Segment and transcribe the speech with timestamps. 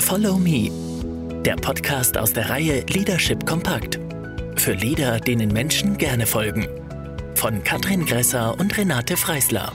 [0.00, 0.70] Follow Me,
[1.44, 4.00] der Podcast aus der Reihe Leadership Kompakt.
[4.56, 6.66] Für Leader, denen Menschen gerne folgen.
[7.34, 9.72] Von Katrin Gresser und Renate Freisler.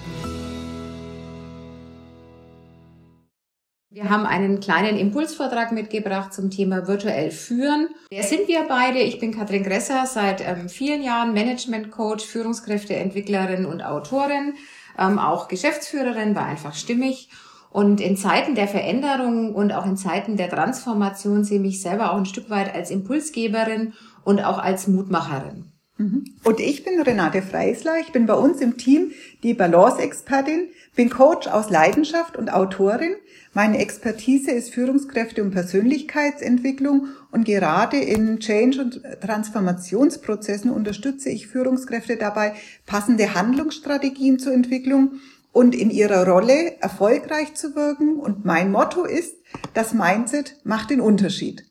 [3.89, 7.89] Wir haben einen kleinen Impulsvortrag mitgebracht zum Thema virtuell führen.
[8.09, 8.99] Wer sind wir beide?
[8.99, 14.55] Ich bin Katrin Gresser, seit ähm, vielen Jahren Management Coach, Führungskräfteentwicklerin und Autorin,
[14.97, 17.29] ähm, auch Geschäftsführerin, war einfach stimmig.
[17.75, 22.13] Und in Zeiten der Veränderung und auch in Zeiten der Transformation sehe ich mich selber
[22.13, 23.91] auch ein Stück weit als Impulsgeberin
[24.23, 25.73] und auch als Mutmacherin.
[25.97, 26.23] Mhm.
[26.45, 27.99] Und ich bin Renate Freisler.
[27.99, 29.11] Ich bin bei uns im Team
[29.43, 33.15] die Balance-Expertin, bin Coach aus Leidenschaft und Autorin.
[33.53, 42.15] Meine Expertise ist Führungskräfte und Persönlichkeitsentwicklung und gerade in Change- und Transformationsprozessen unterstütze ich Führungskräfte
[42.15, 42.53] dabei,
[42.85, 45.19] passende Handlungsstrategien zur Entwicklung
[45.55, 48.19] und in ihrer Rolle erfolgreich zu wirken.
[48.19, 49.37] Und mein Motto ist,
[49.73, 51.63] das Mindset macht den Unterschied.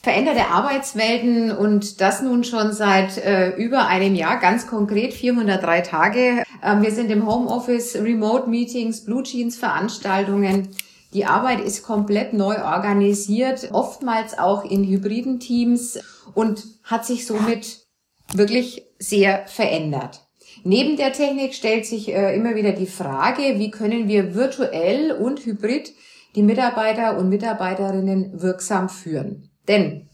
[0.00, 6.44] Veränderte Arbeitswelten und das nun schon seit äh, über einem Jahr, ganz konkret 403 Tage.
[6.62, 10.68] Ähm, wir sind im Homeoffice, Remote Meetings, Blue Jeans Veranstaltungen.
[11.12, 15.98] Die Arbeit ist komplett neu organisiert, oftmals auch in hybriden Teams
[16.32, 17.88] und hat sich somit
[18.32, 20.27] wirklich sehr verändert.
[20.64, 25.44] Neben der Technik stellt sich äh, immer wieder die Frage, wie können wir virtuell und
[25.44, 25.92] hybrid
[26.34, 29.50] die Mitarbeiter und Mitarbeiterinnen wirksam führen.
[29.66, 30.08] Denn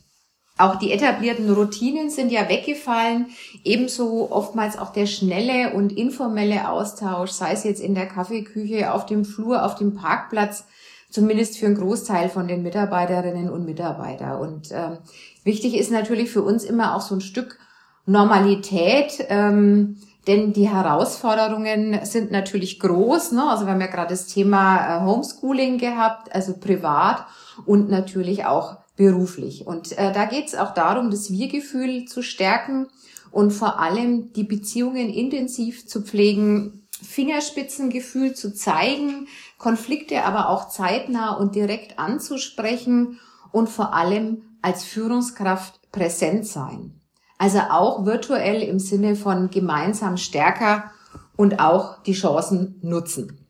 [0.57, 3.27] auch die etablierten Routinen sind ja weggefallen,
[3.65, 9.05] ebenso oftmals auch der schnelle und informelle Austausch, sei es jetzt in der Kaffeeküche, auf
[9.05, 10.65] dem Flur, auf dem Parkplatz,
[11.11, 14.39] zumindest für einen Großteil von den Mitarbeiterinnen und Mitarbeitern.
[14.41, 14.99] Und ähm,
[15.43, 17.59] wichtig ist natürlich für uns immer auch so ein Stück
[18.07, 19.97] Normalität, ähm,
[20.27, 23.33] denn die Herausforderungen sind natürlich groß.
[23.33, 23.49] Ne?
[23.49, 27.27] Also wir haben ja gerade das Thema äh, Homeschooling gehabt, also privat
[27.67, 29.67] und natürlich auch beruflich.
[29.67, 32.87] Und äh, da geht es auch darum, das Wir-Gefühl zu stärken
[33.31, 39.27] und vor allem die Beziehungen intensiv zu pflegen, Fingerspitzengefühl zu zeigen,
[39.59, 43.19] Konflikte aber auch zeitnah und direkt anzusprechen
[43.51, 47.01] und vor allem als Führungskraft präsent sein.
[47.45, 50.93] Also auch virtuell im Sinne von gemeinsam stärker
[51.37, 53.47] und auch die Chancen nutzen.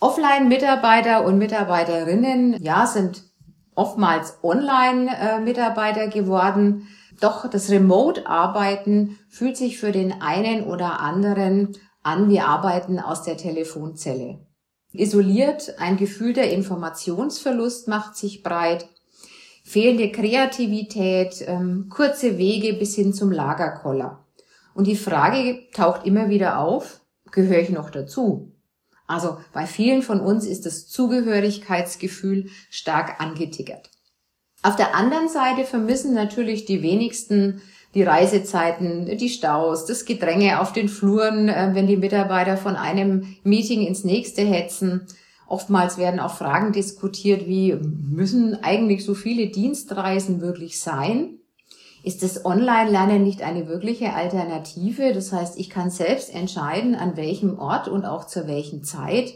[0.00, 3.22] Offline-Mitarbeiter und Mitarbeiterinnen, ja, sind
[3.74, 6.88] oftmals Online-Mitarbeiter geworden.
[7.22, 13.38] Doch das Remote-Arbeiten fühlt sich für den einen oder anderen an wie Arbeiten aus der
[13.38, 14.40] Telefonzelle.
[14.92, 18.90] Isoliert, ein Gefühl der Informationsverlust macht sich breit
[19.72, 24.26] fehlende Kreativität, ähm, kurze Wege bis hin zum Lagerkoller.
[24.74, 27.00] Und die Frage taucht immer wieder auf,
[27.30, 28.52] gehöre ich noch dazu?
[29.06, 33.90] Also bei vielen von uns ist das Zugehörigkeitsgefühl stark angetickert.
[34.62, 37.62] Auf der anderen Seite vermissen natürlich die wenigsten
[37.94, 43.36] die Reisezeiten, die Staus, das Gedränge auf den Fluren, äh, wenn die Mitarbeiter von einem
[43.42, 45.06] Meeting ins nächste hetzen.
[45.52, 51.40] Oftmals werden auch Fragen diskutiert wie, müssen eigentlich so viele Dienstreisen wirklich sein?
[52.02, 55.12] Ist das Online-Lernen nicht eine wirkliche Alternative?
[55.12, 59.34] Das heißt, ich kann selbst entscheiden, an welchem Ort und auch zu welchen Zeit.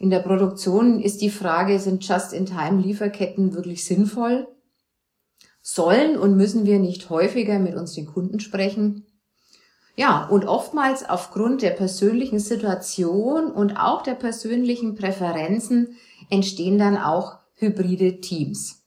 [0.00, 4.48] In der Produktion ist die Frage, sind Just-in-Time-Lieferketten wirklich sinnvoll?
[5.62, 9.06] Sollen und müssen wir nicht häufiger mit uns den Kunden sprechen?
[9.96, 15.96] Ja, und oftmals aufgrund der persönlichen Situation und auch der persönlichen Präferenzen
[16.30, 18.82] entstehen dann auch hybride Teams.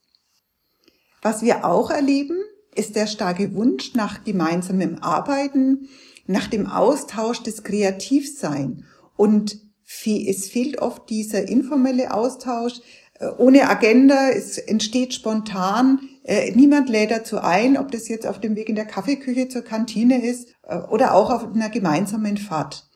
[1.22, 2.38] Was wir auch erleben,
[2.75, 5.88] ist der starke Wunsch nach gemeinsamem Arbeiten,
[6.28, 8.85] nach dem Austausch des Kreativsein.
[9.16, 9.57] Und
[10.06, 12.81] es fehlt oft dieser informelle Austausch,
[13.19, 18.39] äh, ohne Agenda, es entsteht spontan, äh, niemand lädt dazu ein, ob das jetzt auf
[18.39, 20.50] dem Weg in der Kaffeeküche zur Kantine ist
[20.89, 22.88] oder auch auf einer gemeinsamen Fahrt.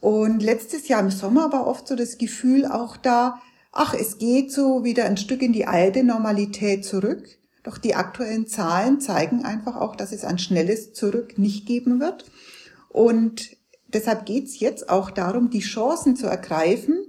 [0.00, 3.40] Und letztes Jahr im Sommer war oft so das Gefühl auch da,
[3.72, 7.26] ach, es geht so wieder ein Stück in die alte Normalität zurück.
[7.62, 12.24] Doch die aktuellen Zahlen zeigen einfach auch, dass es ein schnelles Zurück nicht geben wird.
[12.88, 13.56] Und
[13.88, 17.06] deshalb geht's jetzt auch darum, die Chancen zu ergreifen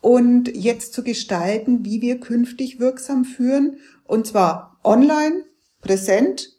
[0.00, 5.44] und jetzt zu gestalten, wie wir künftig wirksam führen, und zwar online,
[5.80, 6.56] präsent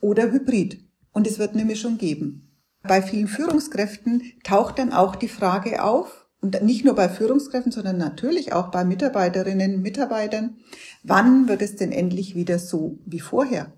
[0.00, 0.84] oder hybrid.
[1.12, 2.51] Und es wird eine Mischung geben.
[2.82, 7.98] Bei vielen Führungskräften taucht dann auch die Frage auf, und nicht nur bei Führungskräften, sondern
[7.98, 10.56] natürlich auch bei Mitarbeiterinnen und Mitarbeitern,
[11.04, 13.72] wann wird es denn endlich wieder so wie vorher?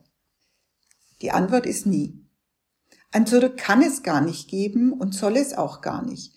[1.21, 2.25] Die Antwort ist nie.
[3.13, 6.33] Ein Zurück kann es gar nicht geben und soll es auch gar nicht.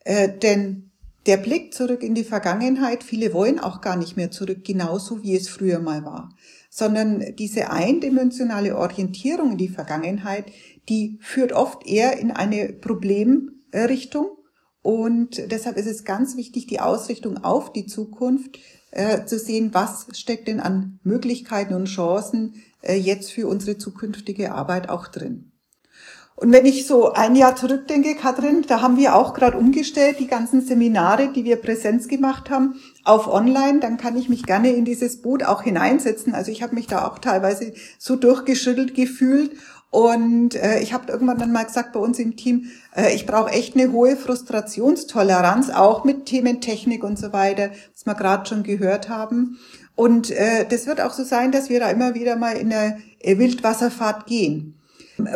[0.00, 0.92] Äh, denn
[1.26, 5.34] der Blick zurück in die Vergangenheit, viele wollen auch gar nicht mehr zurück, genauso wie
[5.34, 6.36] es früher mal war,
[6.70, 10.46] sondern diese eindimensionale Orientierung in die Vergangenheit,
[10.88, 14.38] die führt oft eher in eine Problemrichtung.
[14.82, 18.58] Und deshalb ist es ganz wichtig, die Ausrichtung auf die Zukunft
[18.92, 24.52] äh, zu sehen, was steckt denn an Möglichkeiten und Chancen äh, jetzt für unsere zukünftige
[24.52, 25.49] Arbeit auch drin.
[26.40, 30.26] Und wenn ich so ein Jahr zurückdenke, Katrin, da haben wir auch gerade umgestellt, die
[30.26, 34.86] ganzen Seminare, die wir Präsenz gemacht haben, auf Online, dann kann ich mich gerne in
[34.86, 36.34] dieses Boot auch hineinsetzen.
[36.34, 39.52] Also ich habe mich da auch teilweise so durchgeschüttelt gefühlt.
[39.90, 43.50] Und äh, ich habe irgendwann dann mal gesagt bei uns im Team, äh, ich brauche
[43.50, 48.62] echt eine hohe Frustrationstoleranz, auch mit Themen Technik und so weiter, was wir gerade schon
[48.62, 49.58] gehört haben.
[49.94, 52.96] Und äh, das wird auch so sein, dass wir da immer wieder mal in eine
[53.22, 54.79] Wildwasserfahrt gehen.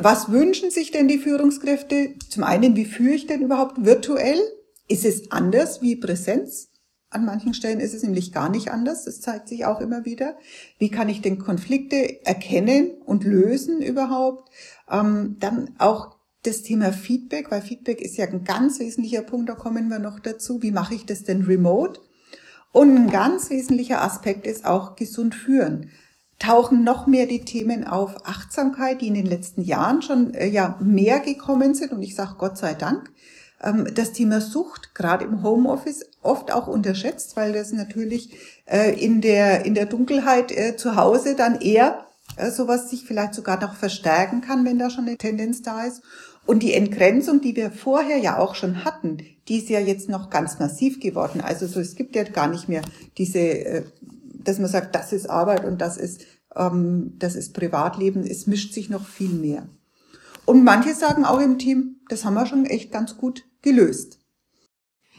[0.01, 2.15] Was wünschen sich denn die Führungskräfte?
[2.29, 4.41] Zum einen, wie führe ich denn überhaupt virtuell?
[4.89, 6.71] Ist es anders wie Präsenz?
[7.11, 9.05] An manchen Stellen ist es nämlich gar nicht anders.
[9.05, 10.37] Das zeigt sich auch immer wieder.
[10.79, 14.51] Wie kann ich denn Konflikte erkennen und lösen überhaupt?
[14.91, 19.55] Ähm, dann auch das Thema Feedback, weil Feedback ist ja ein ganz wesentlicher Punkt, da
[19.55, 20.63] kommen wir noch dazu.
[20.63, 22.01] Wie mache ich das denn remote?
[22.73, 25.91] Und ein ganz wesentlicher Aspekt ist auch gesund führen
[26.45, 30.79] tauchen noch mehr die Themen auf Achtsamkeit, die in den letzten Jahren schon äh, ja
[30.81, 33.11] mehr gekommen sind und ich sage Gott sei Dank.
[33.63, 38.37] Ähm, das Thema Sucht, gerade im Homeoffice, oft auch unterschätzt, weil das natürlich
[38.67, 42.07] äh, in der in der Dunkelheit äh, zu Hause dann eher
[42.37, 46.03] äh, sowas sich vielleicht sogar noch verstärken kann, wenn da schon eine Tendenz da ist.
[46.47, 49.17] Und die Entgrenzung, die wir vorher ja auch schon hatten,
[49.49, 51.41] die ist ja jetzt noch ganz massiv geworden.
[51.41, 52.83] Also so, es gibt ja gar nicht mehr
[53.17, 53.83] diese äh,
[54.45, 56.25] dass man sagt, das ist Arbeit und das ist,
[56.57, 58.25] ähm, das ist Privatleben.
[58.25, 59.67] Es mischt sich noch viel mehr.
[60.47, 64.19] Und manche sagen auch im Team, das haben wir schon echt ganz gut gelöst.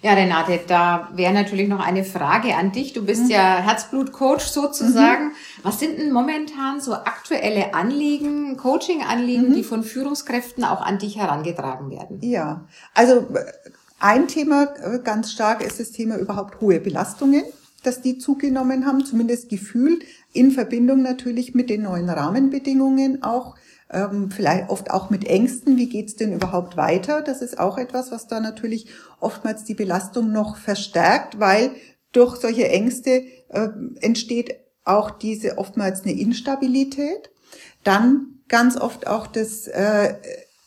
[0.02, 2.94] Ja, Renate, da wäre natürlich noch eine Frage an dich.
[2.94, 3.32] Du bist mhm.
[3.32, 5.30] ja Herzblutcoach sozusagen.
[5.30, 5.32] Mhm.
[5.64, 9.54] Was sind denn momentan so aktuelle Anliegen, Coaching-Anliegen, mhm.
[9.56, 12.20] die von Führungskräften auch an dich herangetragen werden?
[12.22, 13.26] Ja, also
[14.00, 17.44] ein Thema äh, ganz stark ist das Thema überhaupt hohe Belastungen
[17.86, 20.04] dass die zugenommen haben, zumindest gefühlt,
[20.34, 23.56] in Verbindung natürlich mit den neuen Rahmenbedingungen auch,
[23.92, 27.22] ähm, vielleicht oft auch mit Ängsten, wie geht's denn überhaupt weiter?
[27.22, 28.88] Das ist auch etwas, was da natürlich
[29.20, 31.72] oftmals die Belastung noch verstärkt, weil
[32.12, 33.70] durch solche Ängste äh,
[34.02, 37.30] entsteht auch diese oftmals eine Instabilität.
[37.84, 40.16] Dann ganz oft auch das äh,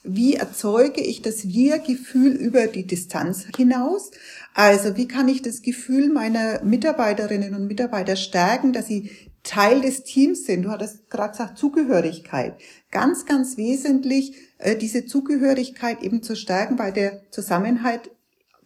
[0.03, 4.11] wie erzeuge ich das Wir-Gefühl über die Distanz hinaus?
[4.55, 9.11] Also wie kann ich das Gefühl meiner Mitarbeiterinnen und Mitarbeiter stärken, dass sie
[9.43, 10.63] Teil des Teams sind?
[10.63, 12.55] Du hattest gerade gesagt, Zugehörigkeit.
[12.91, 18.11] Ganz, ganz wesentlich, äh, diese Zugehörigkeit eben zu stärken bei der Zusammenhalt,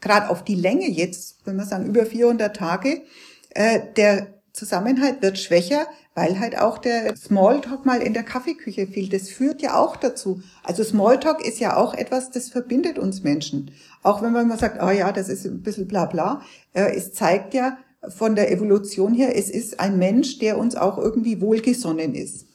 [0.00, 3.02] gerade auf die Länge jetzt, wenn wir sagen über 400 Tage,
[3.50, 9.12] äh, der Zusammenhalt wird schwächer, weil halt auch der Smalltalk mal in der Kaffeeküche fehlt.
[9.12, 10.43] Das führt ja auch dazu.
[10.62, 13.70] Also Smalltalk ist ja auch etwas, das verbindet uns Menschen.
[14.02, 16.43] Auch wenn man mal sagt, oh ja, das ist ein bisschen bla bla.
[16.75, 17.78] Äh, es zeigt ja
[18.08, 22.46] von der Evolution her, es ist ein Mensch, der uns auch irgendwie wohlgesonnen ist.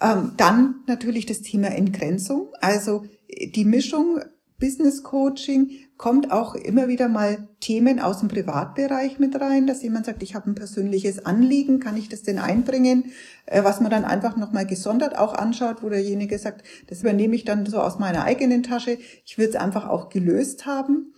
[0.00, 2.48] Ähm, dann natürlich das Thema Entgrenzung.
[2.60, 4.20] Also die Mischung
[4.58, 10.06] Business Coaching kommt auch immer wieder mal Themen aus dem Privatbereich mit rein, dass jemand
[10.06, 13.12] sagt, ich habe ein persönliches Anliegen, kann ich das denn einbringen,
[13.46, 17.44] äh, was man dann einfach nochmal gesondert auch anschaut, wo derjenige sagt, das übernehme ich
[17.44, 21.14] dann so aus meiner eigenen Tasche, ich will es einfach auch gelöst haben.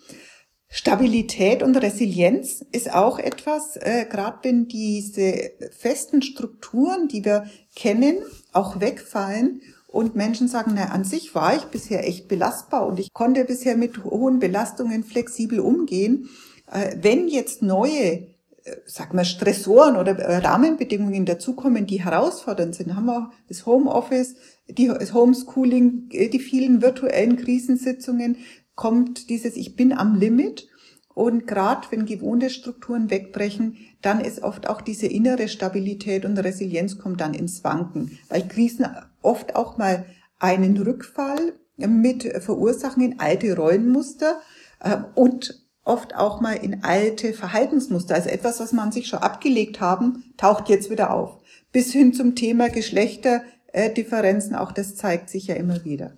[0.68, 8.18] Stabilität und Resilienz ist auch etwas, äh, gerade wenn diese festen Strukturen, die wir kennen,
[8.52, 13.12] auch wegfallen und Menschen sagen, na, an sich war ich bisher echt belastbar und ich
[13.12, 16.28] konnte bisher mit hohen Belastungen flexibel umgehen.
[16.70, 18.26] Äh, wenn jetzt neue
[18.66, 24.34] äh, sag mal, Stressoren oder äh, Rahmenbedingungen dazukommen, die herausfordernd sind, haben wir das Homeoffice,
[24.68, 28.38] die, das Homeschooling, die vielen virtuellen Krisensitzungen,
[28.74, 30.68] kommt dieses Ich bin am Limit.
[31.16, 36.98] Und gerade wenn gewohnte Strukturen wegbrechen, dann ist oft auch diese innere Stabilität und Resilienz
[36.98, 38.84] kommt dann ins Wanken, weil Krisen
[39.22, 40.04] oft auch mal
[40.38, 44.42] einen Rückfall mit verursachen in alte Rollenmuster
[44.80, 48.14] äh, und oft auch mal in alte Verhaltensmuster.
[48.14, 51.38] Also etwas, was man sich schon abgelegt haben, taucht jetzt wieder auf.
[51.72, 56.12] Bis hin zum Thema Geschlechterdifferenzen, auch das zeigt sich ja immer wieder.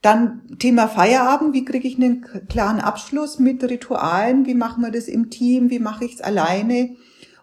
[0.00, 5.08] Dann Thema Feierabend, wie kriege ich einen klaren Abschluss mit Ritualen, wie machen wir das
[5.08, 6.96] im Team, wie mache ich es alleine?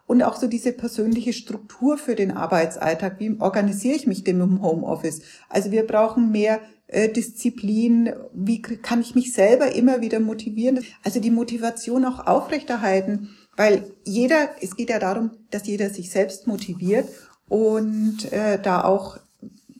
[0.06, 3.18] und auch so diese persönliche Struktur für den Arbeitsalltag.
[3.18, 5.20] Wie organisiere ich mich denn im Homeoffice?
[5.48, 11.20] Also wir brauchen mehr äh, Disziplin, wie kann ich mich selber immer wieder motivieren, also
[11.20, 17.08] die Motivation auch aufrechterhalten, weil jeder, es geht ja darum, dass jeder sich selbst motiviert
[17.48, 19.18] und äh, da auch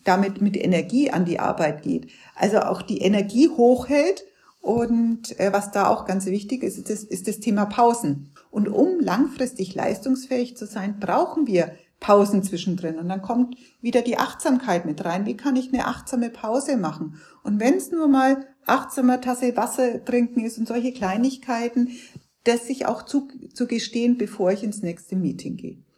[0.07, 2.07] damit mit Energie an die Arbeit geht.
[2.35, 4.23] Also auch die Energie hochhält
[4.61, 8.31] und äh, was da auch ganz wichtig ist, ist das, ist das Thema Pausen.
[8.51, 12.97] Und um langfristig leistungsfähig zu sein, brauchen wir Pausen zwischendrin.
[12.97, 15.25] Und dann kommt wieder die Achtsamkeit mit rein.
[15.25, 17.19] Wie kann ich eine achtsame Pause machen?
[17.43, 21.91] Und wenn es nur mal achtsamer Tasse Wasser trinken ist und solche Kleinigkeiten,
[22.43, 25.77] das sich auch zu, zu gestehen, bevor ich ins nächste Meeting gehe.